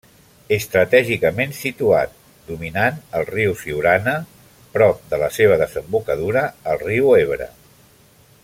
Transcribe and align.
Estratègicament 0.55 1.51
situat 1.57 2.15
dominant 2.47 2.97
el 3.19 3.27
riu 3.29 3.53
Siurana, 3.61 4.17
prop 4.79 5.05
de 5.13 5.23
la 5.25 5.31
seva 5.39 5.63
desembocadura 5.67 6.47
al 6.73 6.83
riu 6.87 7.17
Ebre. 7.23 7.51